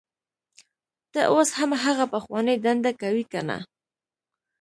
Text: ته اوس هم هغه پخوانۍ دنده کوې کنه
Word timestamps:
ته 1.13 1.21
اوس 1.33 1.49
هم 1.59 1.71
هغه 1.83 2.05
پخوانۍ 2.13 2.55
دنده 2.65 2.91
کوې 3.01 3.23
کنه 3.31 3.57